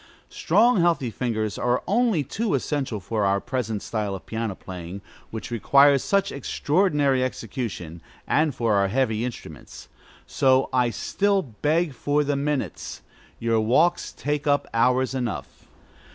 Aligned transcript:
Strong, 0.31 0.81
healthy 0.81 1.11
fingers 1.11 1.59
are 1.59 1.83
only 1.85 2.23
too 2.23 2.55
essential 2.55 2.99
for 2.99 3.23
our 3.23 3.39
present 3.39 3.83
style 3.83 4.15
of 4.15 4.25
piano 4.25 4.55
playing, 4.55 4.99
which 5.29 5.51
requires 5.51 6.03
such 6.03 6.31
extraordinary 6.31 7.23
execution, 7.23 8.01
and 8.25 8.55
for 8.55 8.73
our 8.73 8.87
heavy 8.87 9.23
instruments. 9.23 9.89
So 10.25 10.69
I 10.73 10.89
still 10.89 11.43
beg 11.43 11.93
for 11.93 12.23
the 12.23 12.35
minutes: 12.35 13.03
your 13.37 13.61
walks 13.61 14.11
take 14.11 14.47
up 14.47 14.67
hours 14.73 15.13
enough. 15.13 15.67